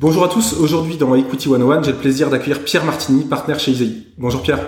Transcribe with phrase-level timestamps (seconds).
[0.00, 3.72] Bonjour à tous, aujourd'hui dans Equity 101, j'ai le plaisir d'accueillir Pierre Martini, partenaire chez
[3.72, 4.06] Isaïe.
[4.16, 4.60] Bonjour Pierre.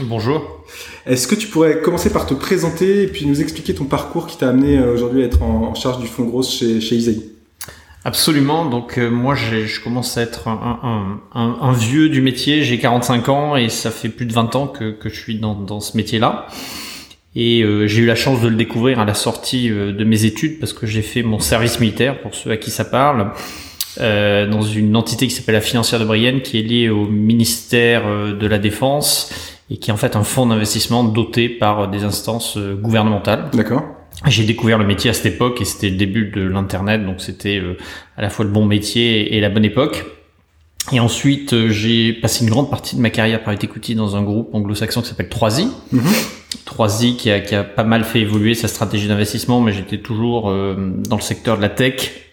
[0.00, 0.64] Bonjour.
[1.06, 4.36] Est-ce que tu pourrais commencer par te présenter et puis nous expliquer ton parcours qui
[4.38, 7.30] t'a amené euh, aujourd'hui à être en, charge du fonds gros chez, chez Isaïe?
[8.04, 8.64] Absolument.
[8.64, 12.64] Donc euh, moi, je commence à être un, un, un, vieux du métier.
[12.64, 15.54] J'ai 45 ans et ça fait plus de 20 ans que, que je suis dans,
[15.54, 16.48] dans ce métier-là.
[17.36, 20.58] Et euh, j'ai eu la chance de le découvrir à la sortie de mes études
[20.58, 23.30] parce que j'ai fait mon service militaire, pour ceux à qui ça parle.
[24.00, 28.06] Euh, dans une entité qui s'appelle la Financière de Brienne, qui est liée au ministère
[28.06, 29.30] euh, de la Défense
[29.70, 33.50] et qui est en fait un fonds d'investissement doté par des instances euh, gouvernementales.
[33.52, 33.82] D'accord.
[34.26, 37.60] J'ai découvert le métier à cette époque et c'était le début de l'internet, donc c'était
[38.16, 40.04] à la fois le bon métier et la bonne époque.
[40.92, 44.54] Et ensuite, j'ai passé une grande partie de ma carrière par equity dans un groupe
[44.54, 45.68] anglo-saxon qui s'appelle 3i.
[46.66, 50.44] 3i qui a, qui a, pas mal fait évoluer sa stratégie d'investissement, mais j'étais toujours
[50.44, 52.31] dans le secteur de la tech euh,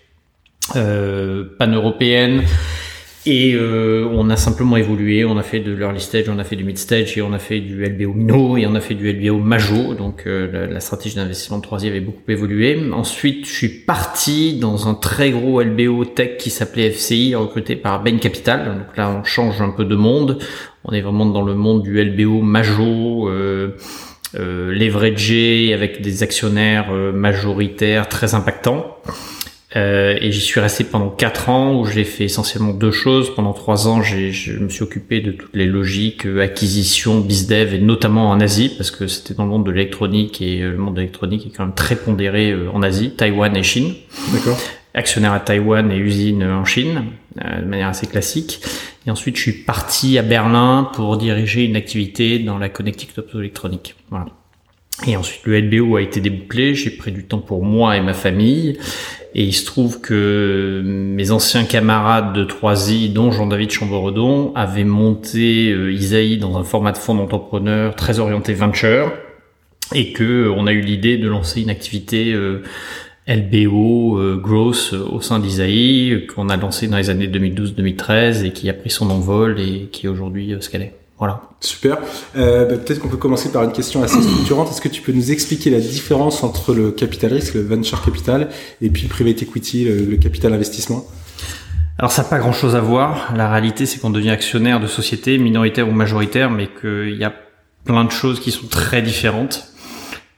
[0.73, 2.44] pan-européenne.
[3.25, 6.56] Et euh, on a simplement évolué, on a fait de l'early stage, on a fait
[6.56, 9.11] du mid stage et on a fait du LBO minot et on a fait du
[9.11, 9.94] LBO major.
[9.95, 12.80] Donc euh, la, stratégie d'investissement de troisième avait beaucoup évolué.
[12.94, 18.02] Ensuite, je suis parti dans un très gros LBO tech qui s'appelait FCI, recruté par
[18.02, 18.66] Bain Capital.
[18.66, 20.39] Donc là, on change un peu de monde.
[20.86, 23.27] On est vraiment dans le monde du LBO major.
[23.27, 23.76] Euh,
[24.36, 28.98] euh, leveragé avec des actionnaires majoritaires très impactants.
[29.75, 33.33] Euh, et j'y suis resté pendant quatre ans où j'ai fait essentiellement deux choses.
[33.35, 37.80] Pendant trois ans, je me suis occupé de toutes les logiques, euh, acquisition, bizdev, et
[37.80, 40.95] notamment en Asie, parce que c'était dans le monde de l'électronique et euh, le monde
[40.95, 43.93] de l'électronique est quand même très pondéré en Asie, Taïwan et Chine.
[44.33, 44.57] D'accord.
[44.95, 47.03] Actionnaire à Taïwan et usine en Chine,
[47.36, 48.59] de manière assez classique.
[49.05, 53.95] Et ensuite, je suis parti à Berlin pour diriger une activité dans la connectique optoélectronique.
[54.09, 54.25] Voilà.
[55.07, 56.75] Et ensuite, le LBO a été débouclé.
[56.75, 58.77] J'ai pris du temps pour moi et ma famille.
[59.36, 65.72] Et il se trouve que mes anciens camarades de 3i, dont Jean-David Chamboredon, avaient monté
[65.72, 69.12] euh, Isaïe dans un format de fonds d'entrepreneurs très orienté venture.
[69.94, 72.64] Et que euh, on a eu l'idée de lancer une activité euh,
[73.28, 78.70] LBO, euh, growth au sein d'Isaïe, qu'on a lancé dans les années 2012-2013 et qui
[78.70, 80.98] a pris son envol et qui est aujourd'hui ce qu'elle est.
[81.19, 81.41] Voilà.
[81.59, 81.97] Super.
[82.37, 84.69] Euh, bah, Peut-être qu'on peut commencer par une question assez structurante.
[84.69, 88.49] Est-ce que tu peux nous expliquer la différence entre le capital risque, le venture capital,
[88.81, 91.05] et puis le private equity, le, capital investissement?
[91.97, 93.33] Alors ça n'a pas grand-chose à voir.
[93.35, 97.33] La réalité, c'est qu'on devient actionnaire de sociétés minoritaires ou majoritaires, mais qu'il y a
[97.83, 99.65] plein de choses qui sont très différentes.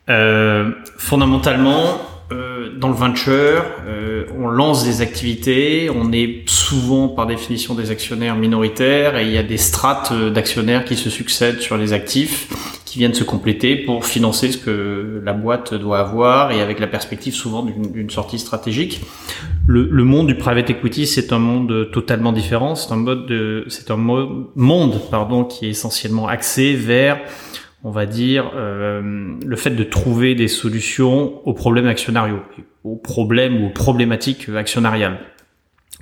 [0.09, 7.27] Euh, fondamentalement, euh, dans le venture, euh, on lance des activités, on est souvent par
[7.27, 11.59] définition des actionnaires minoritaires et il y a des strates euh, d'actionnaires qui se succèdent
[11.59, 12.47] sur les actifs
[12.85, 16.87] qui viennent se compléter pour financer ce que la boîte doit avoir et avec la
[16.87, 19.01] perspective souvent d'une sortie stratégique.
[19.65, 22.75] Le, le, monde du private equity, c'est un monde totalement différent.
[22.75, 27.21] C'est un mode, c'est un monde, pardon, qui est essentiellement axé vers
[27.83, 32.41] on va dire, euh, le fait de trouver des solutions aux problèmes actionnariaux,
[32.83, 35.19] aux problèmes ou aux problématiques actionnariales.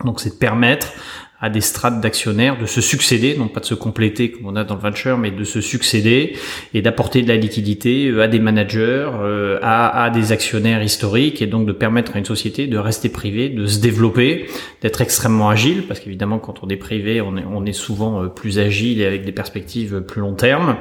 [0.03, 0.93] Donc c'est de permettre
[1.41, 4.65] à des strates d'actionnaires de se succéder, non pas de se compléter comme on a
[4.65, 6.33] dans le venture, mais de se succéder
[6.73, 11.41] et d'apporter de la liquidité euh, à des managers, euh, à, à, des actionnaires historiques
[11.41, 14.47] et donc de permettre à une société de rester privée, de se développer,
[14.81, 18.27] d'être extrêmement agile parce qu'évidemment quand on est privé, on est, on est souvent euh,
[18.27, 20.75] plus agile et avec des perspectives plus long terme.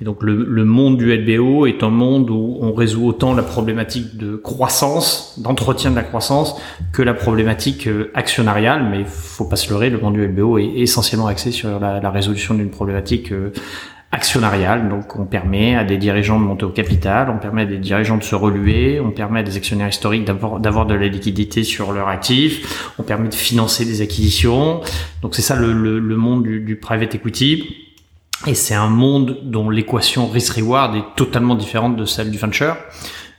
[0.00, 3.42] Et donc le, le monde du LBO est un monde où on résout autant la
[3.42, 6.58] problématique de croissance, d'entretien de la croissance,
[6.94, 11.78] que la problématique actionnariale, mais faut pas se leurrer, du LBO est essentiellement axé sur
[11.78, 13.52] la, résolution d'une problématique euh,
[14.12, 14.88] actionnariale.
[14.88, 18.16] Donc on permet à des dirigeants de monter au capital, on permet à des dirigeants
[18.16, 22.08] de se reluer, on permet à des actionnaires historiques d'avoir de la liquidité sur leurs
[22.08, 24.80] actifs, on permet de financer des acquisitions.
[25.22, 27.74] Donc c'est ça le, monde du, private equity.
[28.46, 32.76] Et c'est un monde dont l'équation risk-reward est totalement différente de celle du venture.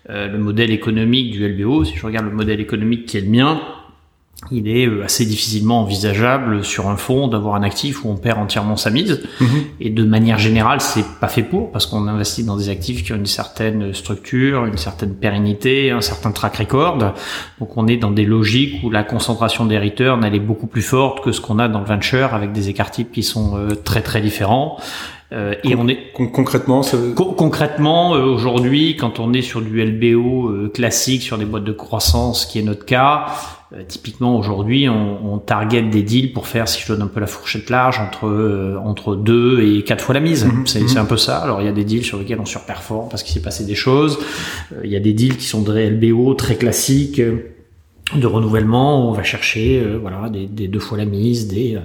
[0.10, 3.30] Euh, le modèle économique du LBO, si je regarde le modèle économique qui est le
[3.30, 3.62] mien,
[4.52, 8.40] il est euh, assez difficilement envisageable sur un fonds d'avoir un actif où on perd
[8.40, 9.22] entièrement sa mise.
[9.40, 9.48] Mhm.
[9.80, 13.14] Et de manière générale, c'est pas fait pour parce qu'on investit dans des actifs qui
[13.14, 16.98] ont une certaine structure, une certaine pérennité, un certain track record.
[17.60, 20.82] Donc on est dans des logiques où la concentration des returns elle est beaucoup plus
[20.82, 23.76] forte que ce qu'on a dans le venture avec des écarts types qui sont euh,
[23.76, 24.78] très très différents.
[25.32, 26.98] Euh, et on est concrètement ça...
[27.16, 31.72] concrètement euh, aujourd'hui quand on est sur du LBO euh, classique sur des boîtes de
[31.72, 33.28] croissance qui est notre cas
[33.74, 37.20] euh, typiquement aujourd'hui on, on, target des deals pour faire si je donne un peu
[37.20, 40.66] la fourchette large entre entre deux et quatre fois la mise mhm.
[40.66, 40.98] c'est mhm.
[40.98, 43.34] un peu ça alors il y a des deals sur lesquels on surperforme parce qu'il
[43.34, 44.20] s'est passé des choses
[44.84, 49.14] il y a des deals qui sont des LBO très classiques de renouvellement où on
[49.14, 51.78] va chercher voilà des, des, deux fois la mise des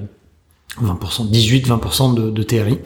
[0.82, 2.79] 20%, 18-20% de, de TRI.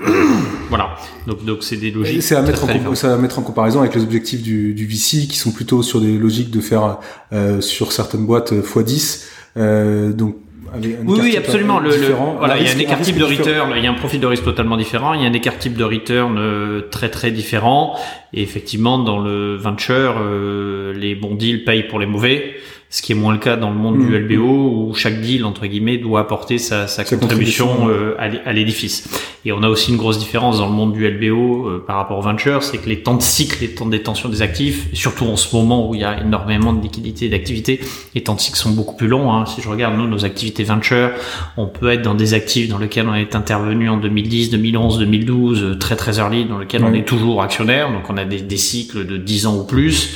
[0.68, 0.96] voilà.
[1.26, 2.22] Donc, donc c'est des logiques.
[2.22, 5.36] C'est à mettre en, à mettre en comparaison avec les objectifs du, du VC qui
[5.36, 6.98] sont plutôt sur des logiques de faire
[7.32, 9.24] euh, sur certaines boîtes x10.
[9.56, 10.36] Euh, donc
[10.80, 11.80] oui, oui, absolument.
[11.80, 11.90] Le,
[12.38, 14.26] voilà, il y a un écart type de return, il y a un profil de
[14.26, 17.94] risque totalement différent, il y a un écart type de return euh, très très différent.
[18.32, 22.54] Et effectivement, dans le venture, euh, les bons deals payent pour les mauvais
[22.92, 24.28] ce qui est moins le cas dans le monde du mmh.
[24.28, 29.08] LBO où chaque deal entre guillemets doit apporter sa, sa contribution, euh, à l'édifice.
[29.46, 32.18] Et on a aussi une grosse différence dans le monde du LBO euh, par rapport
[32.18, 35.24] au venture, c'est que les temps de cycle, les temps de détention des actifs, surtout
[35.24, 37.80] en ce moment où il y a énormément de liquidités et d'activités,
[38.14, 39.32] les temps de cycle sont beaucoup plus longs.
[39.32, 39.46] Hein.
[39.46, 41.12] Si je regarde nous nos activités venture,
[41.56, 45.78] on peut être dans des actifs dans lesquels on est intervenu en 2010, 2011, 2012,
[45.80, 49.06] très très early, dans lesquels on est toujours actionnaire, donc on a des, des cycles
[49.06, 50.14] de 10 ans ou plus.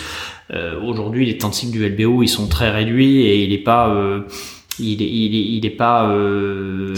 [0.52, 3.58] Euh, Aujourd'hui, les temps de cycle du LBO, ils sont très réduits et il n'est
[3.58, 4.20] pas euh,
[4.78, 6.94] il est, il est, il est pas euh,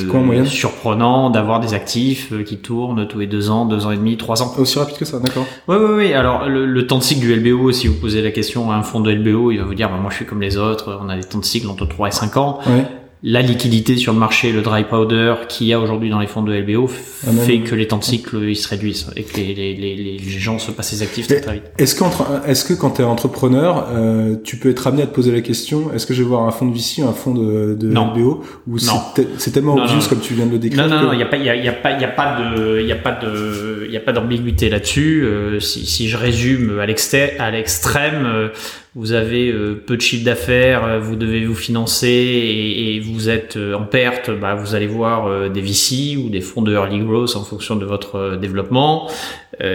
[0.46, 4.16] surprenant d'avoir des actifs euh, qui tournent tous les deux ans, deux ans et demi,
[4.16, 4.52] trois ans.
[4.58, 5.46] Aussi rapide que ça, d'accord.
[5.68, 6.12] Oui, oui, oui.
[6.12, 8.82] Alors le, le, temps de cycle du LBO, si vous posez la question à un
[8.82, 11.08] fonds de LBO, il va vous dire, bah, moi je suis comme les autres, on
[11.08, 12.58] a des temps de cycle entre 3 et 5 ans.
[12.66, 12.84] Ouais
[13.22, 16.42] la liquidité sur le marché, le dry powder qu'il y a aujourd'hui dans les fonds
[16.42, 16.88] de LBO
[17.26, 19.96] ah, fait que les temps de cycle ils se réduisent et que les, les, les,
[19.96, 21.64] les gens se passent les actifs très, très vite.
[21.78, 25.32] Est-ce est que quand tu es entrepreneur, euh, tu peux être amené à te poser
[25.32, 27.88] la question est-ce que je vais voir un fonds de VC, un fonds de, de
[27.88, 31.16] LBO ou c'est tellement obvious comme tu viens de le décrire Non, non, non, il
[31.16, 32.86] n'y a pas, il y a, y a pas, il y a pas de, il
[32.86, 35.24] y a pas de, il y a pas d'ambiguïté là-dessus.
[35.24, 38.48] Euh, si, si je résume à l'extrême, euh,
[38.94, 43.56] vous avez euh, peu de chiffre d'affaires, euh, vous devez vous financer et, vous êtes
[43.56, 47.36] euh, en perte, bah, vous allez voir des VC ou des fonds de early growth
[47.36, 49.08] en fonction de votre développement.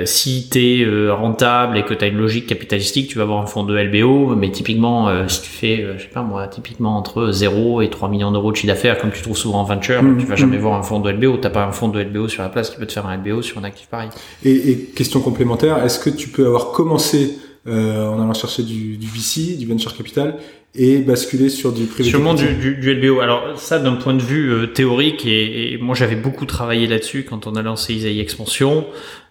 [0.06, 3.46] si tu es rentable et que tu as une logique capitalistique, tu vas avoir un
[3.46, 7.82] fonds de LBO, mais typiquement, si tu fais, je sais pas moi, typiquement entre 0
[7.82, 10.26] et 3 millions d'euros de chiffre d'affaires, comme tu trouves souvent en venture, mmh, tu
[10.26, 10.62] vas jamais mmh.
[10.62, 12.78] voir un fonds de LBO, t'as pas un fonds de LBO sur la place qui
[12.78, 14.10] peut te faire un LBO sur un actif pareil.
[14.44, 17.38] Et, et question complémentaire, est-ce que tu peux avoir commencé
[17.68, 20.38] euh, en allant chercher du, du, VC, du venture capital,
[20.76, 22.10] et basculer sur du privé.
[22.10, 23.22] Sûrement du, du, du, LBO.
[23.22, 27.48] Alors ça, d'un point de vue euh, théorique, et, moi j'avais beaucoup travaillé là-dessus quand
[27.48, 28.86] on a lancé Isaïe Expansion.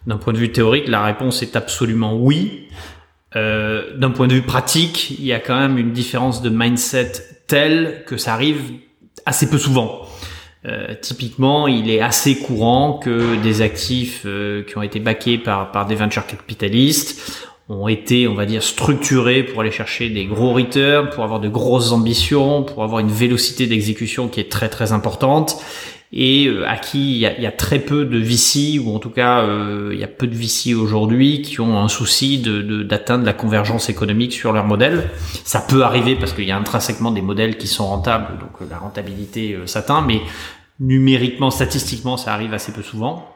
[0.06, 2.68] D'un point de vue théorique, la réponse est absolument oui.
[3.36, 7.12] Euh, d'un point de vue pratique, il y a quand même une différence de mindset
[7.46, 8.60] telle que ça arrive
[9.26, 10.02] assez peu souvent.
[10.64, 15.72] Euh, typiquement, il est assez courant que des actifs euh, qui ont été backés par,
[15.72, 20.52] par des venture capitalistes ont été, on va dire, structurés pour aller chercher des gros
[20.52, 24.92] returns, pour avoir de grosses ambitions, pour avoir une vélocité d'exécution qui est très très
[24.92, 25.62] importante
[26.12, 29.40] et euh, à qui il y a, très peu de VC ou en tout cas
[29.40, 33.32] euh, il y a peu de VC aujourd'hui qui ont un souci de d'atteindre la
[33.32, 35.10] convergence économique sur leur modèle.
[35.44, 38.66] Ça peut arriver parce qu'il y a intrinsèquement des modèles qui sont rentables, donc euh,
[38.70, 40.20] la rentabilité s'atteint, mais
[40.80, 43.28] numériquement, statistiquement, ça arrive assez peu souvent.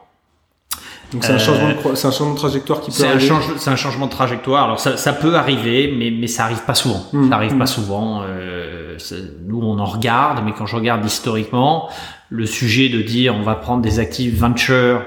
[1.13, 3.31] Donc c'est un, changement de, c'est un changement de trajectoire qui peut c'est arriver.
[3.31, 4.65] Un c'est un changement de trajectoire.
[4.65, 7.05] Alors ça, ça peut arriver, mais, mais ça arrive pas souvent.
[7.13, 7.67] Mmh, ça arrive pas mmh.
[7.67, 8.23] souvent.
[8.23, 8.97] Euh,
[9.45, 11.89] nous on en regarde, mais quand je regarde historiquement,
[12.29, 15.01] le sujet de dire on va prendre des actifs venture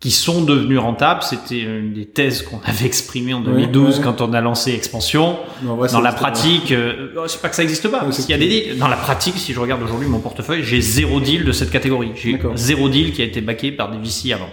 [0.00, 4.32] qui sont devenus rentables, c'était une des thèses qu'on avait exprimées en 2012 quand on
[4.32, 5.38] a lancé Expansion.
[5.62, 8.00] dans la pratique, euh, oh, c'est pas que ça existe pas.
[8.00, 8.78] parce qu'il y a des deals.
[8.78, 12.10] Dans la pratique, si je regarde aujourd'hui mon portefeuille, j'ai zéro deal de cette catégorie.
[12.16, 14.48] J'ai zéro deal qui a été backé par des VC avant.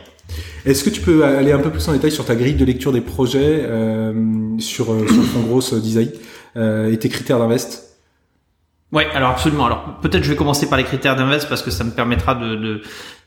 [0.65, 2.91] Est-ce que tu peux aller un peu plus en détail sur ta grille de lecture
[2.91, 4.13] des projets, euh,
[4.59, 6.11] sur, euh, sur le fond gros d'Isaïe
[6.57, 7.97] euh, et tes critères d'invest?
[8.91, 9.65] Ouais, alors absolument.
[9.65, 12.55] Alors peut-être je vais commencer par les critères d'invest parce que ça me permettra de,
[12.55, 12.81] de,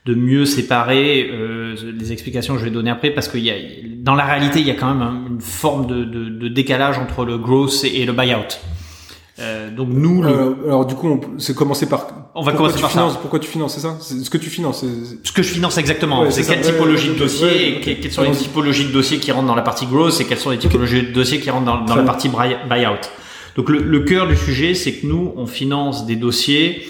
[0.05, 3.55] de mieux séparer euh, les explications que je vais donner après parce que y a,
[3.97, 7.23] dans la réalité il y a quand même une forme de, de, de décalage entre
[7.23, 8.59] le growth et le buyout.
[9.39, 10.57] Euh, donc nous, le...
[10.67, 13.19] alors, du coup, c'est commencer par On va pourquoi commencer par finances, ça.
[13.19, 14.83] Pourquoi tu finances, c'est ça ce que tu finances.
[15.23, 18.11] Ce que je finance exactement, Ouais, c'est quelle typologie Ouais, de dossier, ouais, et quelles
[18.11, 20.57] sont les typologies de dossiers qui rentrent dans la partie growth et quelles sont les
[20.57, 22.99] typologies de dossiers qui rentrent dans, la partie buy- buyout.
[23.55, 26.87] Donc le, le cœur du sujet, c'est que nous, on finance des dossiers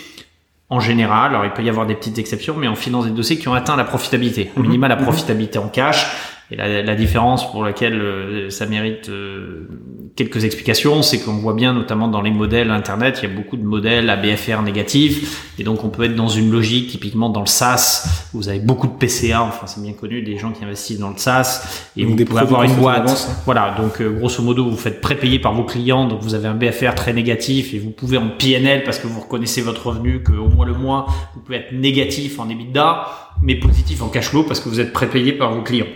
[0.69, 3.37] en général, alors il peut y avoir des petites exceptions, mais on finance des dossiers
[3.37, 4.65] qui ont atteint la profitabilité, au Mhm.
[4.67, 5.03] minima la Mhm.
[5.03, 6.07] profitabilité en cash.
[6.53, 9.67] Et la, la différence pour laquelle euh, ça mérite euh,
[10.15, 13.57] quelques explications, c'est qu'on voit bien, notamment dans les modèles Internet, il y a beaucoup
[13.57, 17.47] de modèles ABFR négatifs, et donc on peut être dans une logique, typiquement dans le
[17.47, 20.99] SaaS, où vous avez beaucoup de PCA, enfin c'est bien connu, des gens qui investissent
[20.99, 23.09] dans le SaaS, et Donc vous des pouvez avoir une boîte.
[23.09, 23.33] hein.
[23.45, 26.53] Voilà, donc euh, grosso modo, vous faites prépayer par vos clients, donc vous avez un
[26.53, 30.49] BFR très négatif, et vous pouvez en PNL, parce que vous reconnaissez votre revenu, qu'au
[30.49, 33.07] moins le mois, vous pouvez être négatif en EBITDA,
[33.41, 35.87] mais positif en cash flow, parce que vous êtes prépayé par vos clients.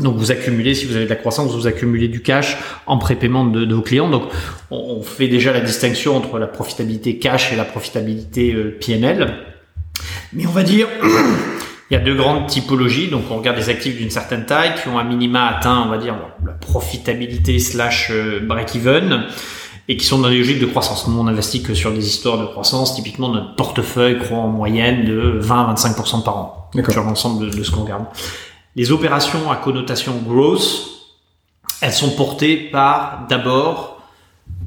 [0.00, 3.44] Donc vous accumulez, si vous avez de la croissance, vous accumulez du cash en prépaiement
[3.44, 4.08] de, de vos clients.
[4.08, 4.24] Donc
[4.70, 9.34] on, on fait déjà la distinction entre la profitabilité cash et la profitabilité euh, PNL.
[10.32, 10.88] Mais on va dire,
[11.90, 13.08] il y a deux grandes typologies.
[13.08, 15.98] Donc on regarde des actifs d'une certaine taille qui ont un minima atteint, on va
[15.98, 19.24] dire, la profitabilité slash euh, break-even
[19.88, 21.08] et qui sont dans des logiques de croissance.
[21.08, 22.94] Nous, on investit que sur des histoires de croissance.
[22.94, 27.72] Typiquement, notre portefeuille croît en moyenne de 20-25% par an sur l'ensemble de, de ce
[27.72, 28.04] qu'on regarde.
[28.76, 30.88] Les opérations à connotation growth,
[31.80, 34.02] elles sont portées par d'abord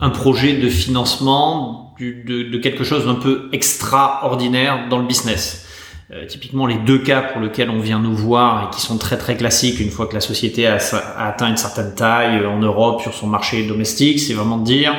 [0.02, 5.66] un projet de financement de, quelque chose d'un peu extraordinaire dans le business.
[6.12, 9.18] Euh, typiquement, les deux cas pour lesquels on vient nous voir et qui sont très
[9.18, 10.78] très classiques une fois que la société a,
[11.18, 14.66] a atteint une certaine taille euh, en Europe sur son marché domestique, c'est vraiment de
[14.66, 14.94] dire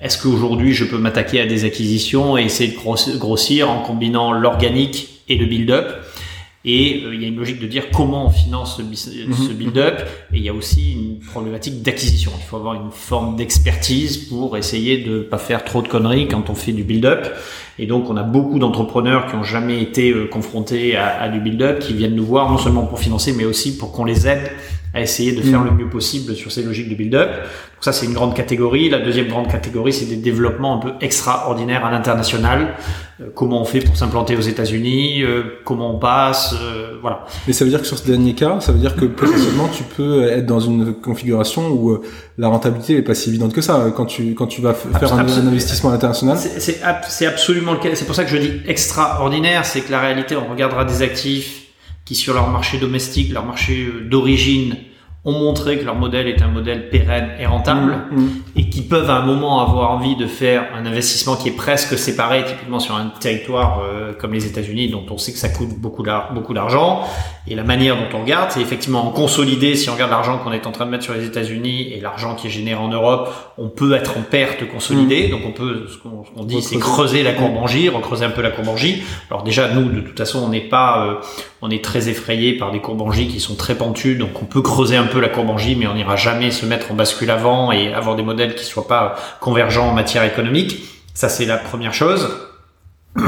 [0.00, 4.30] est-ce qu'aujourd'hui je peux m'attaquer à des acquisitions et essayer de gross- grossir en combinant
[4.30, 5.86] l'organique et le build-up?
[6.70, 10.02] Et euh, il y a une logique de dire comment on finance ce, ce build-up.
[10.34, 12.30] Et il y a aussi une problématique d'acquisition.
[12.38, 16.50] Il faut avoir une forme d'expertise pour essayer de pas faire trop de conneries quand
[16.50, 17.26] on fait du build-up.
[17.78, 21.40] Et donc, on a beaucoup d'entrepreneurs qui ont jamais été euh, confrontés à, à du
[21.40, 24.50] build-up, qui viennent nous voir non seulement pour financer, mais aussi pour qu'on les aide
[24.94, 25.66] à essayer de faire Mhm.
[25.70, 27.28] le mieux possible sur ces logiques de build-up.
[27.30, 28.88] Donc ça, c'est une grande catégorie.
[28.88, 32.74] La deuxième grande catégorie, c'est des développements un peu extraordinaires à l'international.
[33.20, 37.26] Euh, comment on fait pour s'implanter aux États-Unis euh, Comment on passe euh, Voilà.
[37.46, 39.82] Mais ça veut dire que sur ce dernier cas, ça veut dire que potentiellement tu
[39.84, 41.98] peux être dans une configuration où
[42.38, 43.92] la rentabilité est pas si évidente que ça.
[43.94, 47.72] Quand tu quand tu vas faire un, un investissement international, C'est c'est ab- c'est absolument
[47.74, 47.90] le cas.
[47.94, 51.66] C'est pour ça que je dis extraordinaire, c'est que la réalité, on regardera des actifs
[52.08, 54.76] qui, sur leur marché domestique, leur marché euh, d'origine,
[55.26, 58.30] ont montré que leur modèle est un modèle pérenne et rentable, Mm, mm.
[58.58, 61.96] Et qui peuvent à un moment avoir envie de faire un investissement qui est presque
[61.96, 65.70] séparé, typiquement sur un territoire euh, comme les États-Unis, dont on sait que ça coûte
[65.78, 67.02] beaucoup d'ar- beaucoup d'argent.
[67.50, 69.74] Et la manière dont on regarde, c'est effectivement en consolider.
[69.74, 72.34] Si on regarde l'argent qu'on est en train de mettre sur les États-Unis et l'argent
[72.34, 75.28] qui est généré en Europe, on peut être en perte consolidée.
[75.28, 78.30] Donc on peut, ce qu'on ce dit, c'est creuser la courbe en J, recreuser un
[78.30, 79.02] peu la courbe en J.
[79.30, 81.14] Alors déjà, nous, de toute façon, on n'est pas, euh,
[81.62, 84.44] on est très effrayé par des courbes en J qui sont très pentues, donc on
[84.44, 86.94] peut creuser un peu la courbe en J, mais on n'ira jamais se mettre en
[86.94, 90.82] bascule avant et avoir des modèles qui soient pas convergents en matière économique.
[91.14, 92.28] Ça, c'est la première chose.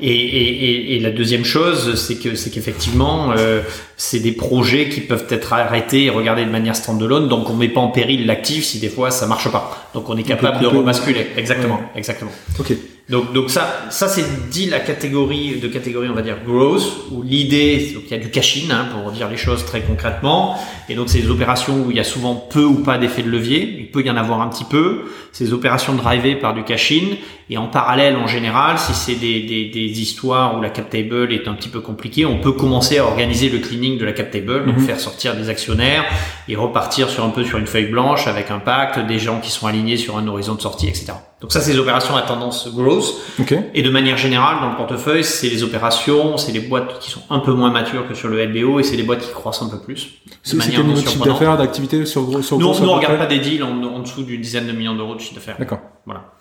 [0.00, 3.62] Et, et, et, et la deuxième chose, c'est que c'est qu'effectivement, euh,
[3.96, 7.68] c'est des projets qui peuvent être arrêtés et regardés de manière standalone, donc on met
[7.68, 9.88] pas en péril l'actif si des fois ça marche pas.
[9.94, 10.78] Donc on est capable de couper.
[10.78, 11.26] rebasculer.
[11.36, 12.30] Exactement, exactement.
[12.60, 12.74] Ok.
[13.08, 17.22] Donc, donc ça, ça c'est dit la catégorie de catégorie, on va dire growth, où
[17.22, 20.58] l'idée, donc il y a du cash-in, hein, pour dire les choses très concrètement,
[20.90, 23.30] et donc c'est des opérations où il y a souvent peu ou pas d'effet de
[23.30, 27.16] levier, il peut y en avoir un petit peu, ces opérations drivées par du cash-in,
[27.48, 31.32] et en parallèle, en général, si c'est des, des, des histoires où la cap table
[31.32, 34.30] est un petit peu compliquée, on peut commencer à organiser le cleaning de la cap
[34.30, 34.84] table, donc Mhm.
[34.84, 36.04] faire sortir des actionnaires
[36.46, 39.50] et repartir sur un peu sur une feuille blanche avec un pacte, des gens qui
[39.50, 41.14] sont alignés sur un horizon de sortie, etc.
[41.40, 43.14] Donc ça, c'est des opérations à tendance growth.
[43.38, 43.54] Ok.
[43.72, 47.22] Et de manière générale, dans le portefeuille, c'est les opérations, c'est les boîtes qui sont
[47.30, 49.68] un peu moins matures que sur le LBO et c'est les boîtes qui croissent un
[49.68, 50.14] peu plus.
[50.42, 53.38] C'est quel niveau de chiffre d'affaires, d'activité sur sur Nous, on peu regarde pas des
[53.38, 55.56] deals en, en dessous d'une dizaine de millions d'euros de chiffre d'affaires.
[55.58, 55.78] D'accord.
[56.06, 56.32] Voilà.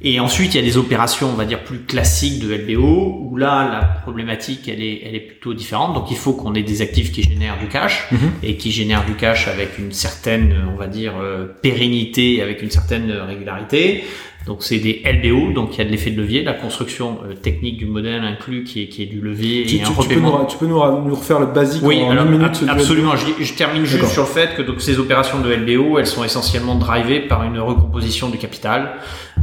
[0.00, 3.36] Et ensuite, il y a des opérations, on va dire, plus classiques de LBO, où
[3.36, 5.92] là, la problématique, elle est, elle est plutôt différente.
[5.94, 8.30] Donc, il faut qu'on ait des actifs qui génèrent du cash, Mhm.
[8.44, 12.70] et qui génèrent du cash avec une certaine, on va dire, euh, pérennité, avec une
[12.70, 14.04] certaine euh, régularité.
[14.48, 17.34] Donc, c'est des LBO, donc il y a de l'effet de levier, la construction euh,
[17.34, 20.08] technique du modèle inclus, qui est, qui est du levier Tu, et tu- un tu
[20.08, 20.80] peux, nous, tu peux nous,
[21.14, 23.12] refaire le basique Oui, en alors, une minute absolument.
[23.14, 26.24] Je, je termine juste sur le fait que donc ces opérations de LBO, elles sont
[26.24, 28.92] essentiellement drivées par une recomposition du capital.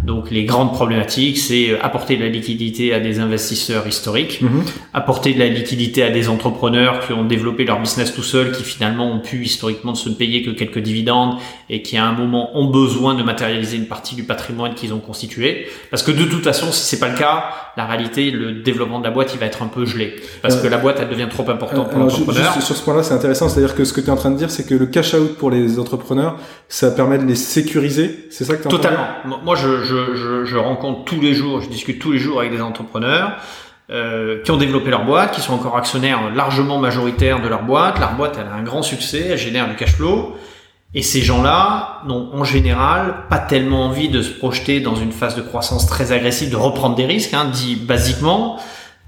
[0.04, 4.64] Donc les grandes problématiques, c'est euh, apporter de la liquidité à des investisseurs historiques, Mhm.
[4.94, 8.64] apporter de la liquidité à des entrepreneurs qui ont développé leur business tout seuls, qui
[8.64, 11.36] finalement ont pu historiquement ne se payer que quelques dividendes
[11.70, 14.95] et qui à un moment ont besoin de matérialiser une partie du patrimoine qu'ils ont
[14.96, 15.68] ont constitué.
[15.92, 17.46] Parce que de toute façon, si c'est pas le cas,
[17.78, 20.16] la réalité, le développement de la boîte, il va être un peu gelé.
[20.42, 22.62] Parce que la boîte, elle devient trop importante pour l'entrepreneur.
[22.62, 23.50] Sur ce point-là, c'est intéressant.
[23.50, 25.38] C'est-à-dire que ce que tu es en train de dire, c'est que le cash out
[25.38, 26.38] pour les entrepreneurs,
[26.70, 28.28] ça permet de les sécuriser.
[28.32, 29.08] C'est ça que tu Totalement.
[29.44, 32.52] Moi, je, je, je, je rencontre tous les jours, je discute tous les jours avec
[32.52, 33.38] des entrepreneurs.
[33.92, 38.00] Euh, qui ont développé leur boîte, qui sont encore actionnaires largement majoritaires de leur boîte.
[38.00, 40.36] Leur boîte, elle a un grand succès, elle génère du cash flow.
[40.98, 45.36] Et ces gens-là n'ont en général pas tellement envie de se projeter dans une phase
[45.36, 48.58] de croissance très agressive, de reprendre des risques, hein, dit basiquement,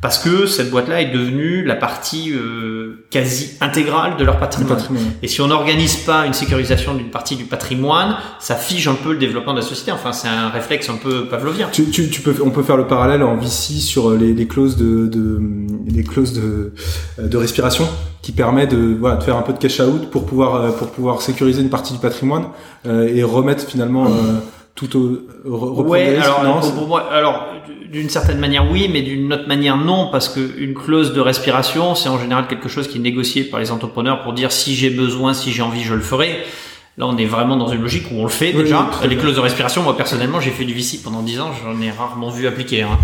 [0.02, 4.82] parce que cette boîte-là est devenue la partie euh, quasi intégrale de leur patrimoine.
[5.24, 9.14] Et si on n'organise pas une sécurisation d'une partie du patrimoine, ça fige un peu
[9.14, 9.92] le développement de la société.
[9.92, 11.70] Enfin, c'est un réflexe un peu pavlovien.
[11.72, 14.78] Tu, tu, tu, peux, on peut faire le parallèle en VC sur les, les clauses
[14.78, 15.42] de, de
[15.88, 16.74] les clauses de,
[17.18, 17.88] de respiration
[18.22, 20.90] qui permet de, voilà, de faire un peu de cash out pour pouvoir euh, pour
[20.90, 22.48] pouvoir sécuriser une partie du patrimoine
[22.86, 24.10] euh, et remettre finalement euh,
[24.78, 27.48] tout au ouais, alors, pour, moi, alors
[27.92, 31.96] d'une certaine manière oui, mais d'une autre manière non, parce que une clause de respiration,
[31.96, 34.92] c'est en général quelque chose qui est négocié par les entrepreneurs pour dire si j'ai
[34.92, 36.44] besoin, si j'ai envie, je le ferai.
[37.00, 38.90] Là, on est vraiment dans une logique où on le fait déjà.
[39.08, 41.90] les clauses de respiration, moi personnellement, j'ai fait du VC pendant 10 ans, j'en ai
[41.90, 42.84] rarement vu appliquer.
[42.84, 43.00] Hein.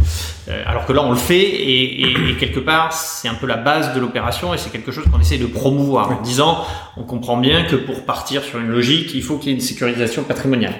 [0.49, 3.47] Euh, alors que là, on le fait et, et, et quelque part, c'est un peu
[3.47, 6.65] la base de l'opération et c'est quelque chose qu'on essaie de promouvoir en disant,
[6.97, 9.61] on comprend bien que pour partir sur une logique, il faut qu'il y ait une
[9.61, 10.75] sécurisation patrimoniale.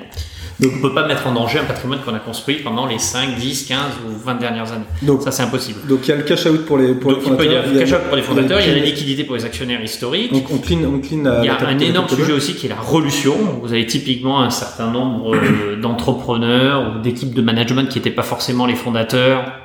[0.59, 3.35] Donc, on peut pas mettre en danger un patrimoine qu'on a construit pendant les 5,
[3.35, 4.85] 10, 15 ou 20 dernières années.
[5.01, 5.79] Donc, ça, c'est impossible.
[5.87, 7.45] Donc, il y a le cash out pour les, pour les fondateurs.
[7.45, 9.35] Il y a le cash out pour les fondateurs, il y a la liquidité pour
[9.35, 10.31] les actionnaires historiques.
[10.31, 12.69] Donc, on clean, on clean la, Il y a un énorme sujet aussi qui est
[12.69, 13.35] la relution.
[13.61, 18.23] Vous avez typiquement un certain nombre euh, d'entrepreneurs ou d'équipes de management qui n'étaient pas
[18.23, 19.62] forcément les fondateurs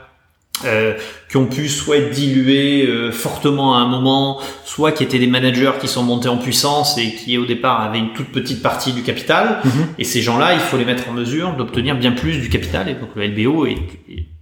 [0.65, 0.95] euh,
[1.29, 5.27] qui ont pu soit être dilués euh, fortement à un moment, soit qui étaient des
[5.27, 8.93] managers qui sont montés en puissance et qui au départ avaient une toute petite partie
[8.93, 9.61] du capital.
[9.65, 9.73] Mhm.
[9.99, 12.89] Et ces gens-là, il faut les mettre en mesure d'obtenir bien plus du capital.
[12.89, 13.77] Et donc le LBO est,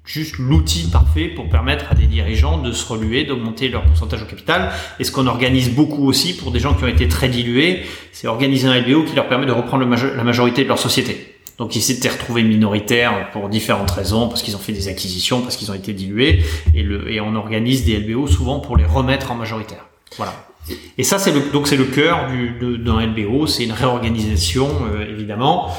[0.05, 4.27] juste l'outil parfait pour permettre à des dirigeants de se reluer, d'augmenter leur pourcentage au
[4.27, 4.71] capital.
[5.01, 7.83] Et ce qu'on organise beaucoup aussi pour des gens qui ont été très dilués,
[8.13, 11.36] c'est organiser un LBO qui leur permet de reprendre la majorité de leur société.
[11.59, 15.57] Donc ils s'étaient retrouvés minoritaires pour différentes raisons, parce qu'ils ont fait des acquisitions, parce
[15.57, 16.43] qu'ils ont été dilués,
[16.75, 19.87] et, le, et on organise des LBO souvent pour les remettre en majoritaire.
[20.17, 20.35] Voilà.
[20.99, 22.27] Et ça, c'est le, donc c'est le cœur
[22.61, 25.71] d'un LBO, c'est une réorganisation euh, évidemment.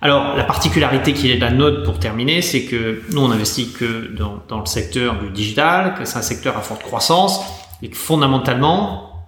[0.00, 4.12] Alors la particularité qui est la nôtre pour terminer, c'est que nous on investit que
[4.16, 7.40] dans, dans le secteur du digital, que c'est un secteur à forte croissance,
[7.82, 9.26] et que fondamentalement,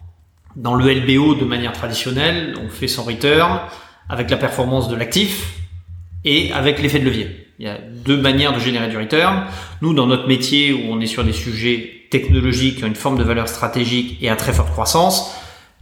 [0.57, 3.61] dans le LBO de manière traditionnelle, on fait son return
[4.09, 5.64] avec la performance de l'actif,
[6.25, 7.29] et avec l'effet de levier.
[7.59, 9.45] Il y a deux manières de générer du return.
[9.81, 13.19] Nous, dans notre métier où on est sur des sujets technologiques qui ont une forme
[13.19, 15.35] de valeur stratégique et à très forte croissance,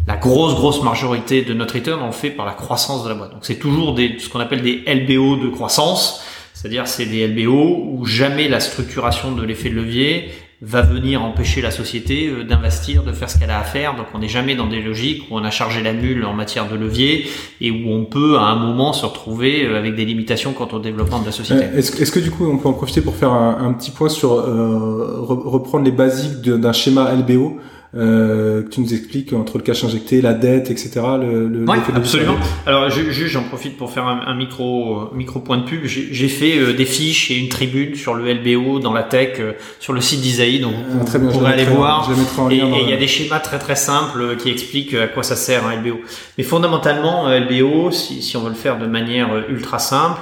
[0.07, 3.15] la grosse, grosse majorité de notre return, on le fait par la croissance de la
[3.15, 3.33] boîte.
[3.33, 6.25] Donc c'est toujours des, ce qu'on appelle des LBO de croissance.
[6.53, 10.31] C'est-à-dire c'est des LBO où jamais la structuration de l'effet de levier
[10.65, 13.97] va venir empêcher la société euh, d'investir, de faire ce qu'elle a à faire.
[13.97, 16.69] Donc on n'est jamais dans des logiques où on a chargé la mule en matière
[16.69, 17.27] de levier
[17.61, 20.79] et où on peut à un moment se retrouver euh, avec des limitations quant au
[20.79, 21.65] développement de la société.
[21.65, 24.09] Euh, est-ce, est que du coup on peut en profiter pour faire un, petit point
[24.09, 27.59] sur reprendre les basiques d'un schéma LBO
[27.95, 31.03] euh, que tu nous expliques entre le cash injecté, la dette, etc.
[31.21, 32.37] Le, le ouais, absolument.
[32.65, 35.85] Alors, juste, j'en profite pour faire un, un micro, micro point de pub.
[35.85, 39.53] J'ai fait euh, des fiches et une tribune sur le LBO dans la tech, euh,
[39.79, 42.11] sur le site d'Isaïe, donc ah, très bien, vous pourrez aller voir.
[42.51, 45.37] et il y a des schémas très très simples euh, qui expliquent à quoi ça
[45.37, 46.01] sert un LBO.
[46.39, 50.21] Mais fondamentalement, LBO, si, si on veut le faire de manière ultra simple,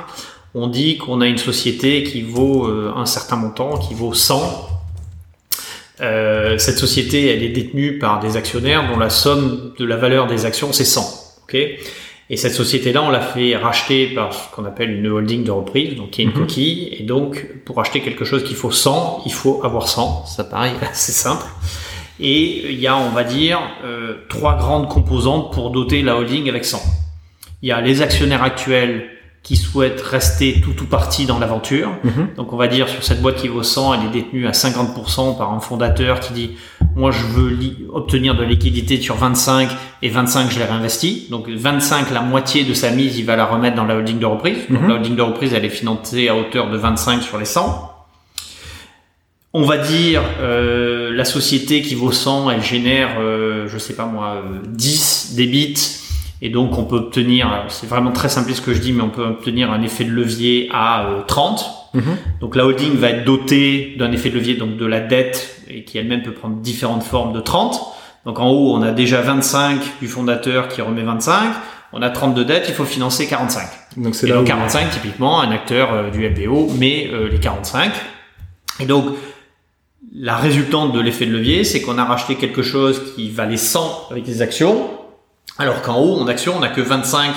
[0.55, 4.70] on dit qu'on a une société qui vaut un certain montant, qui vaut 100
[6.01, 10.27] euh, cette société, elle est détenue par des actionnaires dont la somme de la valeur
[10.27, 11.41] des actions, c'est 100.
[11.45, 11.79] Okay
[12.33, 15.97] et cette société-là, on l'a fait racheter par ce qu'on appelle une holding de reprise,
[15.97, 16.37] donc qui est une mhm.
[16.37, 16.97] coquille.
[16.97, 20.27] Et donc, pour acheter quelque chose qu'il faut 100, il faut avoir 100.
[20.27, 21.45] Ça paraît assez simple.
[22.21, 26.49] Et il y a, on va dire, euh, trois grandes composantes pour doter la holding
[26.49, 26.81] avec 100.
[27.63, 29.09] Il y a les actionnaires actuels
[29.43, 31.91] qui souhaitent rester tout ou partie dans l'aventure.
[32.05, 32.29] Mhm.
[32.37, 35.37] Donc on va dire sur cette boîte qui vaut 100, elle est détenue à 50%
[35.39, 36.51] par un fondateur qui dit
[36.95, 37.59] moi je veux
[37.93, 39.71] obtenir de la liquidité sur 25
[40.03, 41.27] et 25 je les réinvestis.
[41.31, 44.27] Donc 25 la moitié de sa mise il va la remettre dans la holding de
[44.27, 44.59] reprise.
[44.69, 44.89] Donc mhm.
[44.89, 47.87] la holding de reprise elle est financée à hauteur de 25 sur les 100.
[49.53, 54.05] On va dire euh, la société qui vaut 100 elle génère euh, je sais pas
[54.05, 56.00] moi 10 euh, débits
[56.43, 59.11] et donc on peut obtenir, c'est vraiment très simple ce que je dis, mais on
[59.11, 61.71] peut obtenir un effet de levier à 30.
[61.95, 62.17] Euh, mhm.
[62.41, 65.85] Donc la holding va être dotée d'un effet de levier, donc de la dette, et
[65.85, 67.81] qui elle-même peut prendre différentes formes de 30.
[68.25, 71.53] Donc en haut, on a déjà 25 du fondateur qui remet 25.
[71.93, 73.67] on a 32 dettes, il faut financer 45.
[73.97, 77.39] Donc c'est là donc où- 45, typiquement, un acteur euh, du LBO met euh, les
[77.39, 77.93] 45.
[78.79, 79.07] Et donc,
[80.15, 84.09] la résultante de l'effet de levier, c'est qu'on a racheté quelque chose qui valait 100
[84.11, 84.89] avec des actions,
[85.61, 87.33] alors qu'en haut, en action, on n'a que 25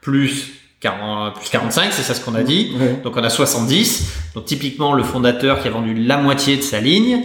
[0.00, 2.72] plus, 40, plus 45, c'est ça ce qu'on a dit.
[3.04, 4.12] Donc on a 70.
[4.34, 7.22] Donc typiquement, le fondateur qui a vendu la moitié de sa ligne,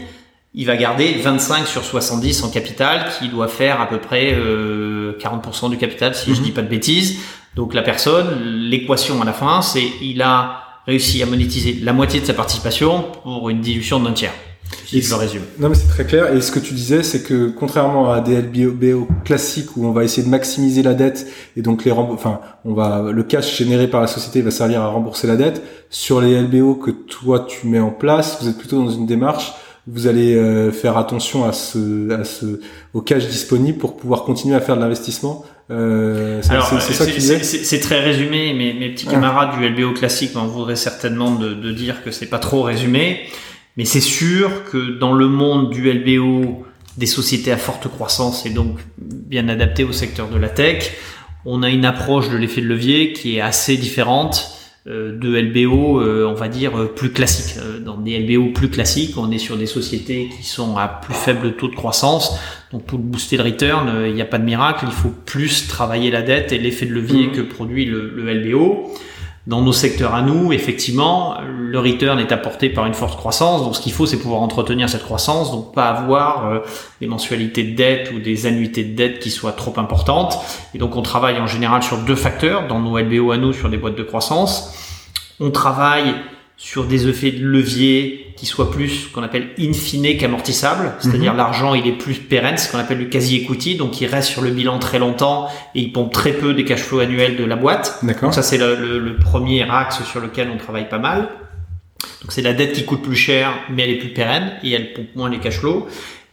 [0.54, 5.18] il va garder 25 sur 70 en capital, qui doit faire à peu près euh,
[5.20, 6.44] 40% du capital, si je Mhm.
[6.46, 7.18] dis pas de bêtises.
[7.56, 12.20] Donc la personne, l'équation à la fin, c'est il a réussi à monétiser la moitié
[12.22, 14.34] de sa participation pour une dilution d'un tiers.
[14.94, 15.42] Et je le résume.
[15.60, 16.34] Non, mais c'est très clair.
[16.34, 20.04] Et ce que tu disais, c'est que contrairement à des LBO classiques où on va
[20.04, 24.02] essayer de maximiser la dette et donc les enfin, on va le cash généré par
[24.02, 25.62] la société va servir à rembourser la dette.
[25.90, 29.54] Sur les LBO que toi tu mets en place, vous êtes plutôt dans une démarche
[29.88, 32.60] où vous allez euh, faire attention à ce, à ce,
[32.94, 35.46] au cash disponible pour pouvoir continuer à faire de l'investissement.
[35.72, 39.14] Euh, c'est très résumé, mais mes petits Ah.
[39.14, 43.22] camarades du LBO classique m'en voudraient certainement de, de dire que c'est pas trop résumé.
[43.78, 46.66] Mais c'est sûr que dans le monde du LBO,
[46.98, 50.94] des sociétés à forte croissance et donc bien adaptées au secteur de la tech,
[51.46, 54.52] on a une approche de l'effet de levier qui est assez différente
[54.88, 57.60] euh, de LBO, euh, on va dire, euh, plus classique.
[57.84, 61.56] Dans des LBO plus classiques, on est sur des sociétés qui sont à plus faible
[61.56, 62.38] taux de croissance.
[62.72, 66.12] Donc pour booster le return, il n'y a pas de miracle, il faut plus travailler
[66.12, 67.32] la dette et l'effet de levier Mhm.
[67.34, 68.94] que produit le, le LBO.
[69.48, 73.64] Dans nos secteurs à nous, effectivement, le return est apporté par une forte croissance.
[73.64, 76.60] Donc, ce qu'il faut, c'est pouvoir entretenir cette croissance, donc pas avoir euh,
[77.00, 80.40] des mensualités de dette ou des annuités de dette qui soient trop importantes.
[80.74, 83.70] Et donc, on travaille en général sur deux facteurs dans nos LBO à nous, sur
[83.70, 84.74] des boîtes de croissance.
[85.40, 86.16] On travaille
[86.58, 91.74] sur des effets de levier qui soient plus qu'on appelle in fine qu'amortissables, c'est-à-dire l'argent
[91.74, 94.52] il est plus pérenne, ce qu'on appelle du quasi equity, donc il reste sur le
[94.52, 98.00] bilan très longtemps et il pompe très peu des cash flows annuels de la boîte.
[98.04, 98.34] D'accord.
[98.34, 101.30] Ça c'est le, le- le premier axe sur lequel on travaille pas mal.
[102.22, 104.94] Donc c'est la dette qui coûte plus cher, mais elle est plus pérenne et elle
[104.94, 105.88] pompe moins les cash flows.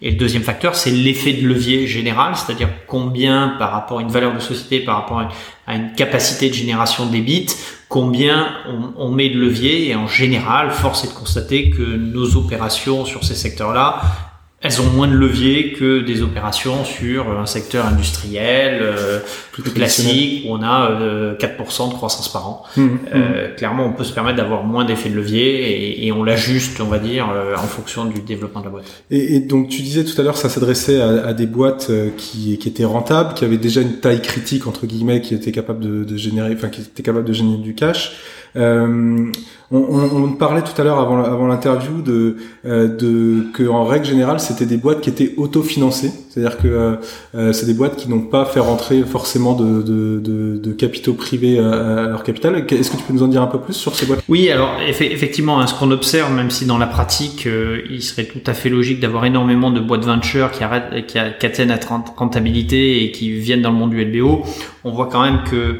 [0.04, 4.08] Et le deuxième facteur, c'est l'effet de levier général, c'est-à-dire combien par rapport à une
[4.10, 5.28] valeur de société, par rapport à une,
[5.68, 7.46] à une capacité de génération des bits,
[7.92, 8.48] combien
[8.96, 9.90] on, met de levier.
[9.90, 14.00] Et en général, force est de constater que nos opérations sur ces secteurs-là,
[14.62, 19.18] elles ont moins de levier que des opérations sur un secteur industriel euh,
[19.50, 22.62] plus classique où on a euh, 4% de croissance par an.
[22.76, 22.98] Mhm.
[23.12, 26.80] Euh, clairement, on peut se permettre d'avoir moins d'effet de levier et, et on l'ajuste,
[26.80, 29.04] on va dire, euh, en fonction du développement de la boîte.
[29.10, 32.10] Et, et donc tu disais tout à l'heure, ça s'adressait à, à des boîtes euh,
[32.16, 35.80] qui, qui étaient rentables, qui avaient déjà une taille critique entre guillemets, qui étaient capables
[35.80, 38.12] de, de générer, enfin qui étaient capables de générer du cash.
[38.56, 39.30] Euh,
[39.70, 42.36] on, parlait tout à l'heure avant, l'interview de,
[42.66, 46.98] euh, de que en règle générale c'était des boîtes qui étaient autofinancées, c'est-à-dire que
[47.34, 52.22] euh, c'est des boîtes qui n'ont pas fait rentrer forcément de, capitaux privés à, leur
[52.22, 52.56] capital.
[52.56, 54.22] Est-ce que tu peux nous en dire un peu plus sur ces boîtes?
[54.28, 57.46] Oui, alors effe- effectivement, hein, ce qu'on observe, même si dans la pratique,
[57.90, 61.46] il serait tout à fait logique d'avoir énormément de boîtes venture qui, arrêtent, qui, qui
[61.46, 64.42] atteignent rent- rentabilité et qui viennent dans le monde du LBO,
[64.84, 65.78] on voit quand même que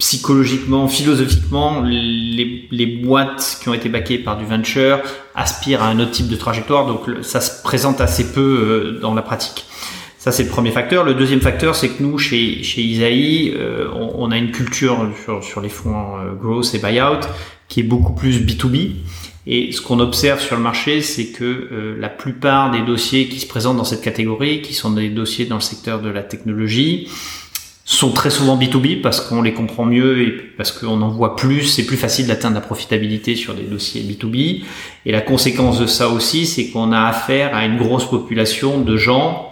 [0.00, 4.98] psychologiquement, philosophiquement, les, les boîtes qui ont été backées par du venture
[5.36, 9.14] aspirent à un autre type de trajectoire, donc ça se présente assez peu euh, dans
[9.14, 9.66] la pratique.
[10.18, 11.04] Ça, c'est le premier facteur.
[11.04, 15.08] Le deuxième facteur, c'est que nous, chez, chez Isaïe, euh, on, on a une culture
[15.24, 17.26] sur, sur les fonds euh, growth et buyout
[17.68, 18.96] qui est beaucoup plus B2B.
[19.46, 23.40] Et ce qu'on observe sur le marché, c'est que euh, la plupart des dossiers qui
[23.40, 27.08] se présentent dans cette catégorie, qui sont des dossiers dans le secteur de la technologie,
[27.84, 31.62] sont très souvent B2B parce qu'on les comprend mieux et parce qu'on en voit plus,
[31.64, 34.62] c'est plus facile d'atteindre la profitabilité sur des dossiers B2B.
[35.06, 38.96] Et la conséquence de ça aussi, c'est qu'on a affaire à une grosse population de
[38.96, 39.46] gens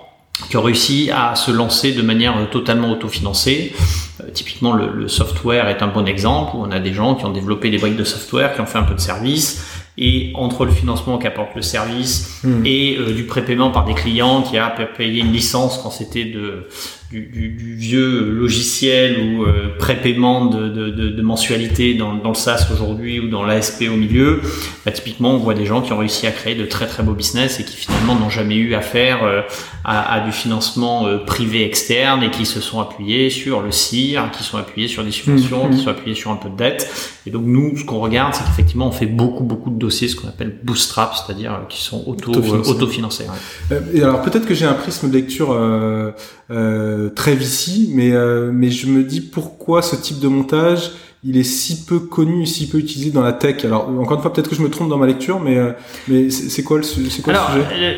[0.50, 3.72] qui ont réussi à se lancer de manière totalement autofinancée.
[4.20, 7.24] Euh, typiquement, le, le software est un bon exemple où on a des gens qui
[7.24, 9.64] ont développé des briques de software, qui ont fait un peu de service,
[10.00, 12.62] et entre le financement qu'apporte le service Mhm.
[12.64, 16.68] et euh, du prépaiement par des clients qui a payé une licence quand c'était de
[17.10, 22.28] du, du, du vieux logiciel ou euh, prépaiement de, de, de, de mensualité dans, dans
[22.30, 24.40] le SaaS aujourd'hui ou dans l'ASP au milieu,
[24.84, 27.14] bah, typiquement on voit des gens qui ont réussi à créer de très très beaux
[27.14, 29.40] business et qui finalement n'ont jamais eu affaire euh,
[29.84, 34.30] à, à du financement euh, privé externe et qui se sont appuyés sur le CIR,
[34.30, 35.76] qui sont appuyés sur des subventions, Mhm.
[35.76, 36.90] qui sont appuyés sur un peu de dette.
[37.26, 40.16] Et donc nous, ce qu'on regarde, c'est qu'effectivement on fait beaucoup beaucoup de dossiers, ce
[40.16, 42.70] qu'on appelle bootstrap, c'est-à-dire euh, qui sont auto Autofinancés.
[42.70, 43.24] autofinancés.
[43.70, 43.78] ouais.
[43.94, 46.10] Et alors peut-être que j'ai un prisme de lecture euh,
[46.50, 50.90] euh, très vici, mais euh, mais je me dis pourquoi ce type de montage
[51.24, 53.64] il est si peu connu, si peu utilisé dans la tech.
[53.64, 55.72] Alors encore une fois peut-être que je me trompe dans ma lecture, mais euh,
[56.06, 57.96] mais c'est quoi le su- c'est quoi Alors, le sujet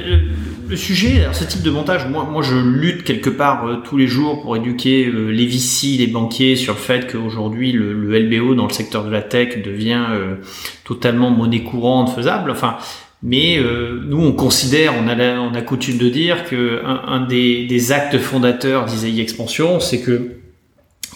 [0.71, 4.07] le- sujet, ce type de montage, moi, moi je lutte quelque part euh, tous les
[4.07, 8.55] jours pour éduquer euh, les VC, les banquiers sur le fait qu'aujourd'hui le, le, LBO
[8.55, 10.37] dans le secteur de la tech devient euh,
[10.85, 12.51] totalement monnaie courante, faisable.
[12.51, 12.77] Enfin,
[13.23, 13.59] mais
[14.07, 17.93] nous on considère, on a, on a coutume de dire que un, un des, des,
[17.93, 20.37] actes fondateurs d'Isaïe Expansion, c'est que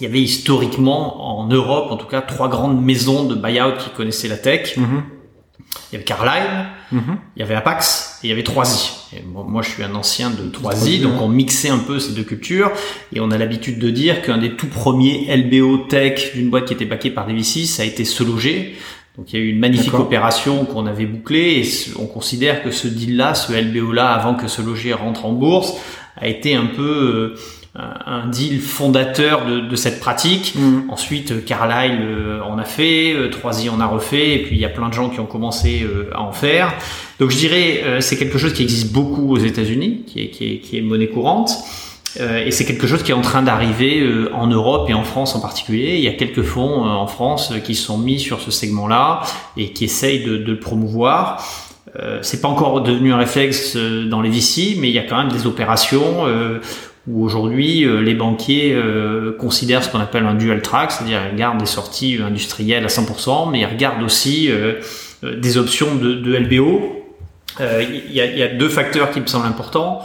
[0.00, 3.90] il y avait historiquement en Europe, en tout cas, trois grandes maisons de buyout qui
[3.90, 4.76] connaissaient la tech.
[4.76, 5.02] Mm-hmm.
[5.90, 7.18] Il y avait Carlyle, mhm.
[7.36, 8.90] il y avait Apax et il y avait 3i.
[9.24, 12.72] moi, je suis un ancien de 3i, donc on mixait un peu ces deux cultures
[13.12, 16.74] et on a l'habitude de dire qu'un des tout premiers LBO tech d'une boîte qui
[16.74, 18.76] était backée par des VC, ça a été se loger.
[19.16, 21.68] Donc il y a eu une magnifique opération qu'on avait bouclée et
[22.00, 25.74] on considère que ce deal-là, ce LBO-là, avant que se loger rentre en bourse,
[26.16, 27.36] a été un peu euh,
[27.76, 30.54] un deal fondateur de, de cette pratique.
[30.54, 30.90] Mm.
[30.90, 34.60] Ensuite, euh, Carlyle euh, en a fait, euh, Troisy en a refait, et puis il
[34.60, 36.72] y a plein de gens qui ont commencé à en faire.
[37.18, 40.58] Donc je dirais, c'est quelque chose qui existe beaucoup aux États-Unis, qui est, qui, est,
[40.58, 41.52] qui est monnaie courante.
[42.20, 45.40] Et c'est quelque chose qui est en train d'arriver en Europe et en France en
[45.40, 45.96] particulier.
[45.96, 49.22] Il y a quelques fonds en France qui sont mis sur ce segment-là
[49.56, 51.44] et qui essayent de, le promouvoir.
[51.98, 55.18] Euh, c'est pas encore devenu un réflexe dans les VC, mais il y a quand
[55.18, 56.60] même des opérations euh,
[57.06, 61.32] où aujourd'hui euh, les banquiers euh, considèrent ce qu'on appelle un dual track, c'est-à-dire ils
[61.32, 64.80] regardent des sorties industrielles à 100%, mais ils regardent aussi euh,
[65.22, 67.00] des options de, LBO.
[67.60, 70.02] Il y, a, deux facteurs qui me semblent importants.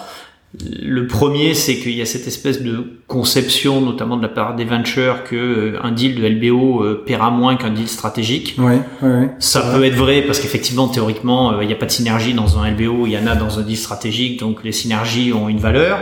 [0.82, 4.66] Le premier, c'est qu'il y a cette espèce de conception, notamment de la part des
[4.66, 8.56] ventures, que un deal de LBO paiera moins qu'un deal stratégique.
[8.58, 12.34] Ouais, ouais, ça peut être vrai parce qu'effectivement, théoriquement, il n'y a pas de synergie
[12.34, 15.50] dans un LBO, il y en a dans un deal stratégique, donc les synergies ont
[15.50, 16.00] une valeur.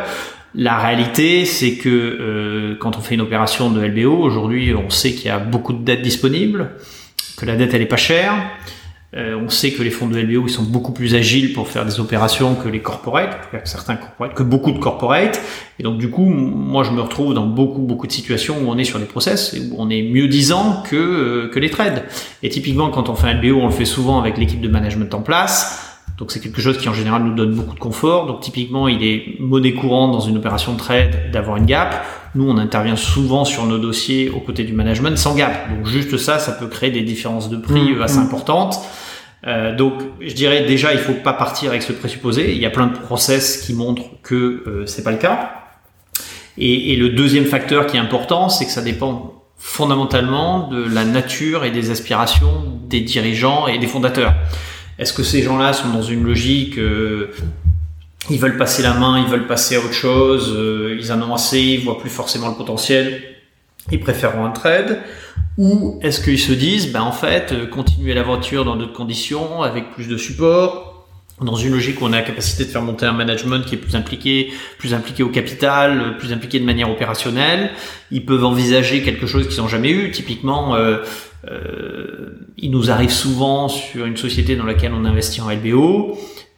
[0.55, 5.11] La réalité, c'est que euh, quand on fait une opération de LBO, aujourd'hui, on sait
[5.11, 6.71] qu'il y a beaucoup de dettes disponibles,
[7.37, 8.33] que la dette elle est pas chère.
[9.15, 11.85] Euh, on sait que les fonds de LBO ils sont beaucoup plus agiles pour faire
[11.85, 15.41] des opérations que les corporates, que certains corporates, que beaucoup de corporates.
[15.79, 18.77] Et donc du coup, moi je me retrouve dans beaucoup beaucoup de situations où on
[18.77, 22.03] est sur des process où on est mieux disant que euh, que les trades.
[22.43, 25.13] Et typiquement, quand on fait un LBO, on le fait souvent avec l'équipe de management
[25.13, 25.83] en place.
[26.17, 28.25] Donc c'est quelque chose qui en général nous donne beaucoup de confort.
[28.25, 32.05] Donc typiquement, il est monnaie courante dans une opération de trade d'avoir une gap.
[32.37, 35.69] Nous, on intervient souvent sur nos dossiers aux côtés du management sans gap.
[35.75, 38.23] Donc juste ça, ça peut créer des différences de prix mmh, assez mmh.
[38.23, 38.79] importantes.
[39.47, 42.53] Euh, donc je dirais déjà, il faut pas partir avec ce présupposé.
[42.53, 45.51] Il y a plein de process qui montrent que euh, c'est pas le cas.
[46.59, 51.05] Et, et le deuxième facteur qui est important, c'est que ça dépend fondamentalement de la
[51.05, 54.35] nature et des aspirations des dirigeants et des fondateurs.
[54.99, 57.31] Est-ce que ces gens-là sont dans une logique euh,
[58.29, 61.33] ils veulent passer la main, ils veulent passer à autre chose, euh, ils en ont
[61.33, 63.21] assez, ils voient plus forcément le potentiel,
[63.91, 64.99] ils préfèrent un trade
[65.57, 69.91] Ou est-ce qu'ils se disent, ben en fait, euh, continuer l'aventure dans d'autres conditions, avec
[69.91, 70.87] plus de support,
[71.41, 73.77] dans une logique où on a la capacité de faire monter un management qui est
[73.77, 77.71] plus impliqué, plus impliqué au capital, plus impliqué de manière opérationnelle.
[78.09, 80.09] Ils peuvent envisager quelque chose qu'ils n'ont jamais eu.
[80.09, 80.97] Typiquement, euh,
[81.51, 86.17] euh, il nous arrive souvent sur une société dans laquelle on investit en LBO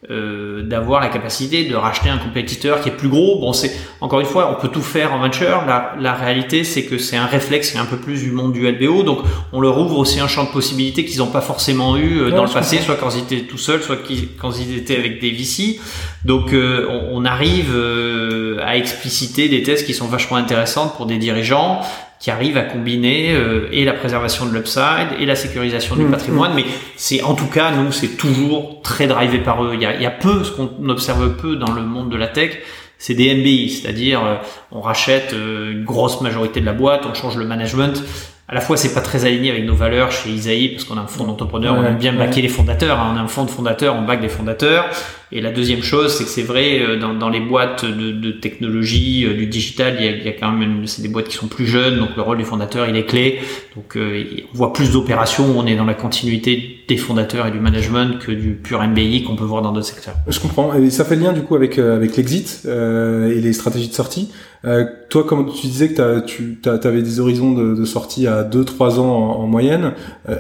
[0.10, 3.38] euh, d'avoir la capacité de racheter un compétiteur qui est plus gros.
[3.40, 5.66] Bon, c'est encore une fois, on peut tout faire en venture.
[5.68, 8.54] La, la réalité, c'est que c'est un réflexe qui est un peu plus du monde
[8.54, 9.20] du LBO, donc
[9.52, 12.46] on leur ouvre aussi un champ de possibilités qu'ils n'ont pas forcément eu euh, dans
[12.46, 13.98] le passé, soit quand ils étaient tout seuls, soit
[14.38, 15.80] quand ils étaient avec des VC.
[16.24, 21.06] Donc, euh, on, on, arrive euh, à expliciter des tests qui sont vachement intéressantes pour
[21.06, 21.82] des dirigeants
[22.20, 26.12] qui arrive à combiner euh, et la préservation de l'upside et la sécurisation du mmh,
[26.12, 26.52] patrimoine.
[26.52, 26.56] Mmh.
[26.58, 26.66] Mais
[26.98, 29.72] c'est en tout cas, nous, c'est toujours très drivé par eux.
[29.74, 32.18] Il y a, il y a peu, ce qu'on observe peu dans le monde de
[32.18, 32.58] la tech,
[32.98, 34.36] c'est des MBI, c'est-à-dire euh,
[34.72, 38.04] on rachète euh, une grosse majorité de la boîte, on change le management.
[38.50, 41.02] À la fois, c'est pas très aligné avec nos valeurs chez Isaïe parce qu'on a
[41.02, 43.00] un fonds d'entrepreneurs, on aime bien baquer les fondateurs.
[43.00, 43.14] Hein.
[43.14, 44.90] on a un fonds de fondateurs, on back des fondateurs.
[45.32, 48.32] Et la deuxième chose, c'est que c'est vrai, euh, dans, dans, les boîtes de, de
[48.32, 51.28] technologie, euh, du digital, il y, a, il y a, quand même, c'est des boîtes
[51.28, 53.40] qui sont plus jeunes, donc le rôle du fondateur, il est clé.
[53.76, 57.60] Donc euh, on voit plus d'opérations on est dans la continuité des fondateurs et du
[57.60, 60.16] management que du pur MBI qu'on peut voir dans d'autres secteurs.
[60.28, 60.74] Je comprends.
[60.74, 64.32] Et ça fait lien du coup avec, avec l'exit euh, et les stratégies de sortie.
[64.66, 69.00] Euh, toi, comme tu disais que tu avais des horizons de, de, sortie à 2-3
[69.00, 69.94] ans en, en moyenne,
[70.28, 70.36] euh,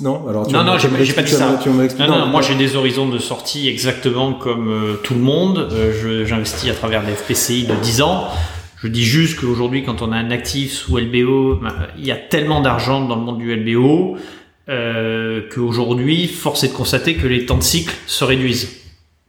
[0.00, 1.58] non Alors tu non, non, j'ai pas dit ça.
[1.98, 5.68] non, non, moi j'ai des horizons de sortie exactement comme euh, tout le monde.
[5.72, 8.28] Euh, J'investis à travers les FPCI de 10 ans.
[8.82, 12.16] Je dis juste qu'aujourd'hui, quand on a un actif sous LBO, ben, il y a
[12.16, 14.16] tellement d'argent dans le monde du LBO
[14.68, 18.83] euh, qu'aujourd'hui, force est de constater que les temps de cycle se réduisent.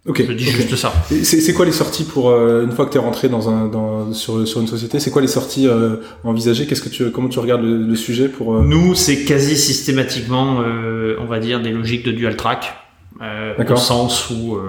[0.07, 0.23] Ok.
[0.27, 0.93] Je dis juste ça.
[1.23, 4.13] C'est quoi les sorties pour euh, une fois que tu es rentré dans un dans,
[4.13, 6.67] sur sur une société C'est quoi les sorties euh, envisagées?
[6.67, 8.63] Qu'est-ce que tu comment tu regardes le, le sujet pour euh...
[8.63, 12.75] Nous, c'est quasi systématiquement, euh, on va dire, des logiques de dual track,
[13.19, 14.59] au sens où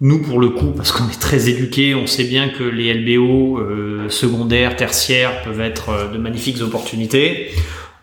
[0.00, 3.58] Nous, pour le coup, parce qu'on est très éduqués, on sait bien que les LBO
[3.58, 7.50] euh, secondaires, tertiaires peuvent être euh, de magnifiques opportunités.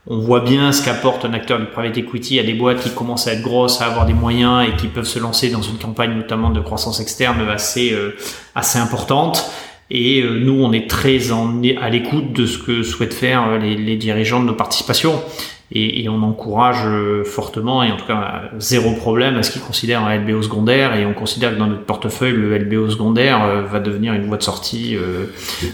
[0.07, 3.27] On voit bien ce qu'apporte un acteur du private equity à des boîtes qui commencent
[3.27, 6.15] à être grosses, à avoir des moyens et qui peuvent se lancer dans une campagne
[6.15, 8.17] notamment de croissance externe assez euh,
[8.55, 9.51] importante.
[9.91, 13.75] Et euh, nous, on est très en, à l'écoute de ce que souhaitent faire les,
[13.75, 15.21] les dirigeants de nos participations
[15.73, 20.03] et, on encourage euh, fortement et en tout cas zéro problème à ce qu'ils considèrent
[20.03, 23.79] un LBO secondaire et on considère que dans notre portefeuille le LBO secondaire euh, va
[23.79, 25.25] devenir une voie de sortie euh,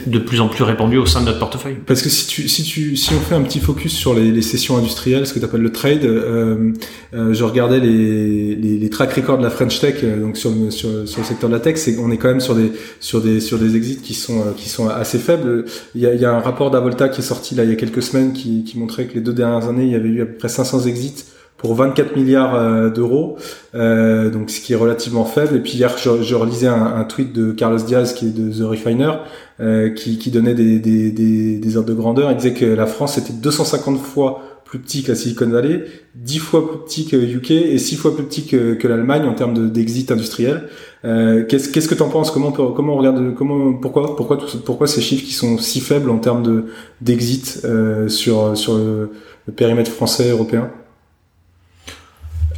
[0.05, 1.77] de plus en plus répandue au sein de notre portefeuille.
[1.85, 4.41] Parce que si tu si tu si on fait un petit focus sur les, les
[4.43, 6.73] sessions industrielles, ce que tu appelles le trade, euh,
[7.13, 11.05] je regardais les, les, les track records de la French Tech donc sur sur, le
[11.05, 14.01] secteur de la tech, on est quand même sur des sur des sur des exits
[14.01, 15.65] qui sont qui sont assez faibles.
[15.95, 18.33] Il y a, un rapport d'Avolta qui est sorti là il y a quelques semaines
[18.33, 20.85] qui montrait que les deux dernières années il y avait eu à peu près 500
[20.85, 21.25] exits
[21.57, 23.37] pour 24 milliards euh, d'euros,
[23.75, 25.55] euh, donc ce qui est relativement faible.
[25.55, 29.13] Et puis hier, je, relisais un, tweet de Carlos Diaz, qui est de The Refiner,
[29.59, 32.31] euh, qui, qui, donnait des, des, des, ordres de grandeur.
[32.31, 36.39] Il disait que la France était 250 fois plus petit que la Silicon Valley, 10
[36.39, 40.11] fois plus petit que UK et 6 fois plus petit que, l'Allemagne en termes d'exit
[40.11, 40.63] industriel.
[41.05, 42.31] Euh, qu'est-ce, que tu en penses?
[42.31, 46.17] Comment comment on regarde comment pourquoi pourquoi pourquoi ces chiffres qui sont si faibles en
[46.17, 46.65] termes de
[46.99, 47.65] d'exit
[48.09, 49.11] sur sur le,
[49.47, 50.69] le périmètre français européen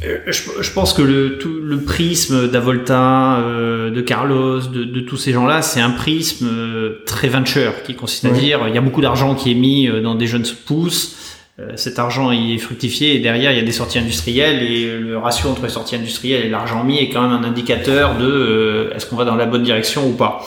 [0.02, 5.18] euh, je, pense que le, tout, le prisme d'Avolta, euh, de Carlos, de, de tous
[5.18, 8.80] ces gens-là, c'est un prisme euh, très venture, qui consiste à dire il y a
[8.80, 11.16] beaucoup d'argent qui est mis dans des jeunes pousses,
[11.76, 15.18] cet argent il est fructifié et derrière il y a des sorties industrielles et le
[15.18, 19.04] ratio entre les sorties industrielles et l'argent mis est quand même un indicateur de est-ce
[19.04, 20.42] qu'on va dans la bonne direction ou pas.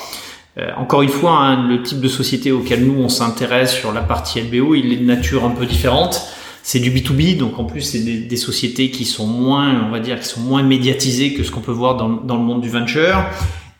[0.77, 4.39] Encore une fois, hein, le type de société auquel nous on s'intéresse sur la partie
[4.39, 6.21] LBO, il est de nature un peu différente
[6.63, 9.99] c'est du B2B, donc en plus c'est des, des, sociétés qui sont moins, on va
[9.99, 12.69] dire, qui sont moins médiatisées que ce qu'on peut voir dans, dans, le monde du
[12.69, 13.25] venture.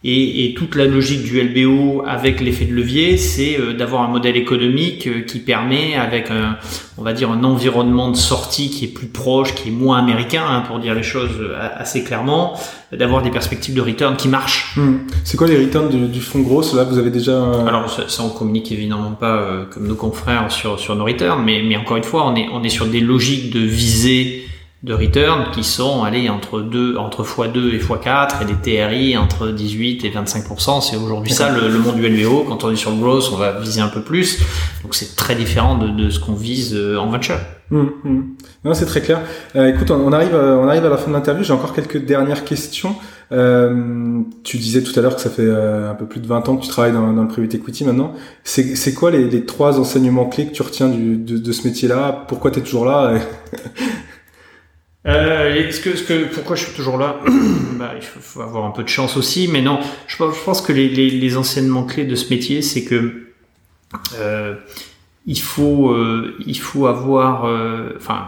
[0.06, 4.10] Et, et, toute la logique du LBO avec l'effet de levier, c'est euh, d'avoir un
[4.10, 6.58] modèle économique euh, qui permet, avec un,
[6.98, 10.44] on va dire un environnement de sortie qui est plus proche, qui est moins américain,
[10.46, 12.60] hein, pour dire les choses euh, assez clairement,
[12.92, 14.76] d'avoir des perspectives de return qui marchent.
[14.76, 14.98] Hmm.
[15.24, 16.64] C'est quoi les returns du, du fonds gros?
[16.76, 17.42] Là, vous avez déjà.
[17.66, 21.64] Alors ça, ça, on communique évidemment pas comme nos confrères sur sur nos returns, mais
[21.64, 24.44] mais encore une fois, on est on est sur des logiques de visée
[24.84, 29.48] de return qui sont allés entre 2 entre x2 et x4 et des TRI entre
[29.48, 32.92] 18 et 25% c'est aujourd'hui ça le, le, monde du LBO quand on est sur
[32.92, 34.42] le growth on va viser un peu plus.
[34.84, 37.38] Donc c'est très différent de, de ce qu'on vise euh, en venture.
[37.72, 38.22] Mmh, mmh.
[38.66, 39.22] non c'est très clair.
[39.56, 41.46] Euh, écoute on, arrive euh, on arrive à la fin de l'interview.
[41.46, 42.96] J'ai encore quelques dernières questions.
[43.32, 46.50] Euh, tu disais tout à l'heure que ça fait euh, un peu plus de 20
[46.50, 48.14] ans que tu travailles dans, dans le private equity maintenant.
[48.44, 52.26] C'est quoi les, les, trois enseignements clés que tu retiens du, de, de ce métier-là?
[52.28, 53.14] Pourquoi tu es toujours là?
[55.06, 57.20] euh, ce que, ce que, pourquoi je suis toujours là?
[57.74, 59.80] Bah, Il faut, avoir un peu de chance aussi, mais non.
[60.08, 63.34] Je, pense que les, les, les, enseignements clés de ce métier, c'est que
[64.18, 64.56] euh,
[65.26, 68.28] il faut, euh, il faut avoir, euh, enfin,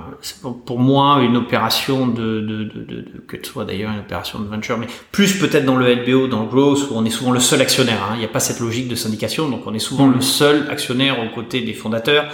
[0.66, 4.48] pour moi, une opération de, de, de, de, que ce soit d'ailleurs une opération de
[4.48, 7.42] venture, mais plus peut-être dans le LBO, dans le growth, où on est souvent le
[7.42, 8.02] seul actionnaire.
[8.10, 8.14] Hein.
[8.16, 11.20] Il n'y a pas cette logique de syndication, donc on est souvent le seul actionnaire
[11.20, 12.28] aux côtés des fondateurs.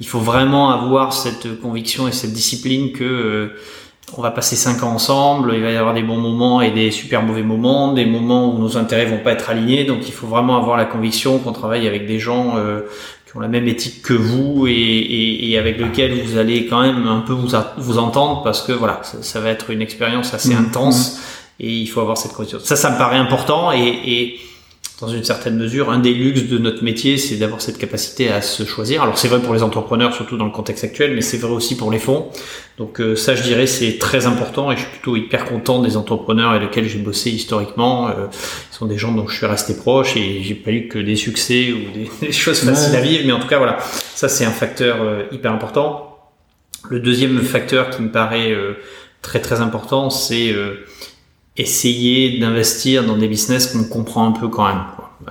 [0.00, 3.48] Il faut vraiment avoir cette conviction et cette discipline que euh,
[4.16, 6.90] on va passer cinq ans ensemble, il va y avoir des bons moments et des
[6.90, 10.28] super mauvais moments, des moments où nos intérêts vont pas être alignés, donc il faut
[10.28, 12.82] vraiment avoir la conviction qu'on travaille avec des gens euh,
[13.26, 16.82] qui ont la même éthique que vous et, et, et, avec lesquels vous allez quand
[16.82, 20.32] même un peu vous, vous entendre parce que voilà, ça, ça va être une expérience
[20.34, 20.66] assez mmh.
[20.66, 21.20] intense
[21.58, 22.58] et il faut avoir cette conviction.
[22.62, 24.40] Ça, ça me paraît important et, et
[25.00, 28.40] dans une certaine mesure, un des luxes de notre métier, c'est d'avoir cette capacité à
[28.40, 29.02] se choisir.
[29.02, 31.76] Alors c'est vrai pour les entrepreneurs, surtout dans le contexte actuel, mais c'est vrai aussi
[31.76, 32.30] pour les fonds.
[32.78, 35.98] Donc euh, ça, je dirais, c'est très important et je suis plutôt hyper content des
[35.98, 38.08] entrepreneurs avec lesquels j'ai bossé historiquement.
[38.08, 38.28] Euh,
[38.72, 41.16] ils sont des gens dont je suis resté proche et j'ai pas eu que des
[41.16, 44.46] succès ou des, des choses faciles à vivre, mais en tout cas voilà, ça c'est
[44.46, 46.18] un facteur euh, hyper important.
[46.88, 48.74] Le deuxième facteur qui me paraît euh,
[49.20, 50.54] très très important, c'est
[51.56, 54.82] essayer d'investir dans des business qu'on comprend un peu quand même,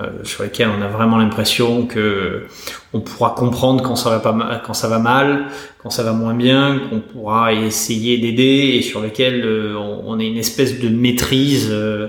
[0.01, 2.47] euh, sur lesquels on a vraiment l'impression que
[2.93, 5.47] on pourra comprendre quand ça va pas mal, quand ça va mal,
[5.83, 10.19] quand ça va moins bien, qu'on pourra essayer d'aider et sur lesquels euh, on, on,
[10.19, 12.07] a une espèce de maîtrise euh,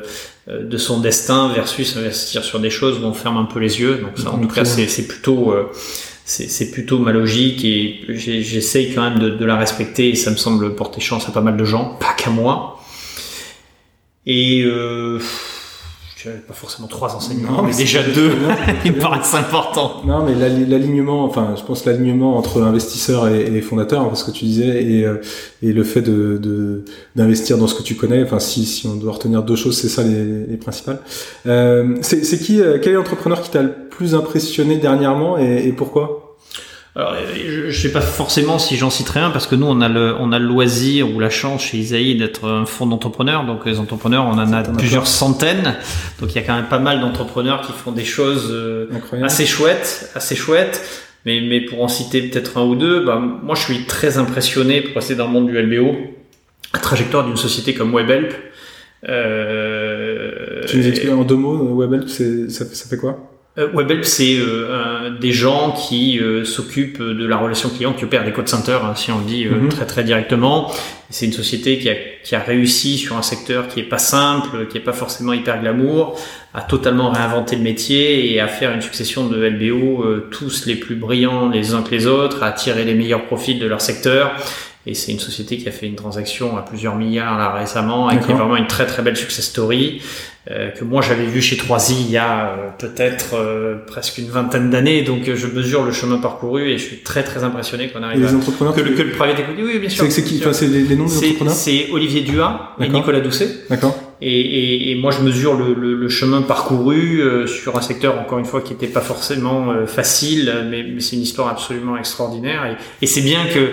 [0.49, 3.81] euh, de son destin versus investir sur des choses où on ferme un peu les
[3.81, 3.97] yeux.
[3.97, 5.55] Donc ça, en tout cas, c'est plutôt
[6.25, 10.37] c'est plutôt ma logique et j'essaye quand même de, de la respecter et ça me
[10.37, 12.81] semble porter chance à pas mal de gens, pas qu'à moi.
[14.27, 15.21] Et euh,
[16.27, 18.33] je pas forcément trois enseignements, mais, déjà deux,
[18.85, 20.03] il me paraissent importants.
[20.05, 24.31] Non, mais l'alignement, enfin, je pense l'alignement entre investisseurs et, les fondateurs, hein, parce que
[24.33, 25.21] tu disais, et, euh,
[25.63, 28.23] et le fait de d'investir dans ce que tu connais.
[28.23, 31.01] Enfin, si, si on doit retenir deux choses, c'est ça les, les principales.
[31.47, 35.73] Euh, c'est qui, euh, quel est l'entrepreneur qui t'a le plus impressionné dernièrement et, et
[35.73, 36.26] pourquoi?
[36.97, 39.89] Alors, je, je sais pas forcément si j'en citerai un parce que nous on a
[39.89, 43.45] le on a le loisir ou la chance chez Isaïe d'être un fonds d'entrepreneurs.
[43.45, 45.77] Donc les entrepreneurs, on en a plusieurs centaines.
[46.21, 48.87] Donc il y a quand même pas mal d'entrepreneurs qui font des choses euh,
[49.23, 50.83] assez chouettes, assez chouettes.
[51.27, 54.81] Mais mais pour en citer peut-être un ou deux, bah, moi je suis très impressionné
[54.81, 55.97] pour passer dans le monde du LBO,
[56.73, 58.33] la trajectoire d'une société comme WebHelp.
[59.07, 63.19] Euh, tu nous expliques en deux mots, WebHelp, ça, ça fait quoi?
[63.19, 68.25] euh, WebHelp, c'est euh, des gens qui euh, s'occupent de la relation client, qui opèrent
[68.25, 69.71] des code centers, hein, si on le dit mhm.
[69.71, 70.71] très très directement.
[71.09, 74.67] C'est une société qui a, qui a réussi sur un secteur qui est pas simple,
[74.67, 76.21] qui est pas forcément hyper glamour,
[76.53, 80.97] à totalement réinventer le métier et à faire une succession de LBO tous les plus
[80.97, 84.33] brillants les uns que les autres, à tirer les meilleurs profits de leur secteur.
[84.87, 88.21] Et c'est une société qui a fait une transaction à plusieurs milliards là récemment et
[88.21, 90.01] qui est vraiment une très très belle success story.
[90.49, 94.29] Euh, que moi j'avais vu chez 3i il y a euh, peut-être euh, presque une
[94.29, 98.01] vingtaine d'années, donc je mesure le chemin parcouru et je suis très très impressionné qu'on
[98.05, 98.37] arrive les à...
[98.37, 100.07] entrepreneurs que, le, que le private equity, oui bien sûr.
[100.09, 103.49] C'est qui enfin, C'est les, noms des entrepreneurs C'est Olivier Dua et Nicolas Doucet.
[103.69, 103.99] D'accord.
[104.21, 108.39] Et, et, et, moi je mesure le, le, le chemin parcouru sur un secteur encore
[108.39, 112.77] une fois qui n'était pas forcément facile, mais, mais c'est une histoire absolument extraordinaire et,
[113.03, 113.73] et c'est bien que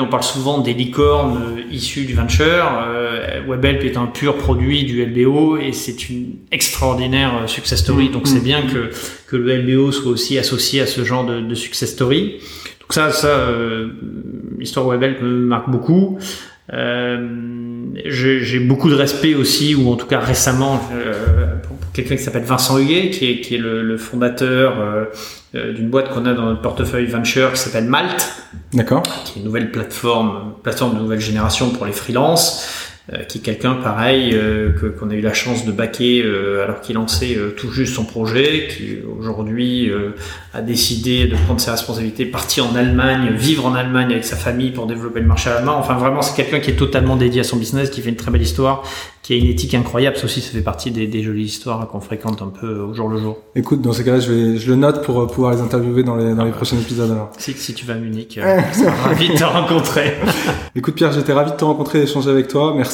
[0.00, 2.82] on parle souvent des licornes euh, issues du venture.
[2.86, 8.08] Euh, WebHelp est un pur produit du LBO et c'est une extraordinaire euh, success story.
[8.08, 8.44] Donc c'est mm.
[8.44, 8.90] bien que,
[9.26, 12.40] que le LBO soit aussi associé à ce genre de, de success story.
[12.80, 13.88] Donc ça, ça, euh,
[14.58, 16.18] l'histoire WebHelp me marque beaucoup.
[16.72, 17.28] Euh,
[18.06, 21.43] j'ai beaucoup de respect aussi, ou en tout cas récemment, euh,
[21.94, 25.04] quelqu'un qui s'appelle Vincent Huguet, qui est, qui est le, le fondateur euh,
[25.54, 28.28] euh, d'une boîte qu'on a dans notre portefeuille venture qui s'appelle Malt.
[28.74, 29.02] D'accord.
[29.24, 32.68] Qui est une nouvelle plateforme, plateforme de nouvelle génération pour les freelances.
[33.12, 36.64] Euh, qui est quelqu'un pareil euh, que qu'on a eu la chance de baquer euh,
[36.64, 39.90] alors qu'il lançait tout juste son projet, qui aujourd'hui
[40.54, 44.70] a décidé de prendre ses responsabilités, partir en Allemagne, vivre en Allemagne avec sa famille
[44.70, 45.76] pour développer le marché allemand.
[45.76, 48.30] Enfin vraiment c'est quelqu'un qui est totalement dédié à son business, qui fait une très
[48.30, 48.84] belle histoire,
[49.22, 50.16] qui a une éthique incroyable.
[50.16, 53.10] Ça aussi ça fait partie des, des jolies histoires qu'on fréquente un peu au jour
[53.10, 53.36] le jour.
[53.54, 56.34] Écoute, dans ces cas-là, je, vais, je le note pour pouvoir les interviewer dans les,
[56.34, 57.30] dans les prochains épisodes alors.
[57.36, 58.40] Si, si tu vas à Munich,
[59.04, 60.14] ravi de te rencontrer.
[60.74, 62.72] Écoute Pierre, j'étais ravi de te rencontrer et d'échanger avec toi.
[62.74, 62.93] Merci